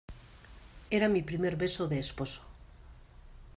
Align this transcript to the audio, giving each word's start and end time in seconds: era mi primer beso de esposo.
era 0.99 1.09
mi 1.13 1.21
primer 1.29 1.55
beso 1.63 1.83
de 1.91 1.97
esposo. 2.05 2.41